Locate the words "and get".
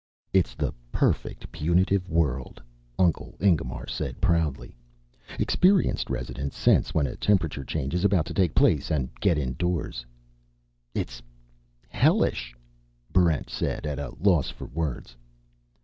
8.89-9.37